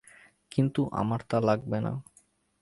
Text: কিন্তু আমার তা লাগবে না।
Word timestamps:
কিন্তু 0.51 0.81
আমার 0.93 1.21
তা 1.29 1.37
লাগবে 1.41 1.77
না। 1.81 1.93